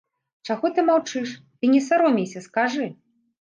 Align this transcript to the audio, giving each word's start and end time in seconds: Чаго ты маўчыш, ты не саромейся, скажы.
Чаго 0.53 0.71
ты 0.77 0.85
маўчыш, 0.87 1.33
ты 1.59 1.69
не 1.75 1.83
саромейся, 1.89 2.43
скажы. 2.49 2.89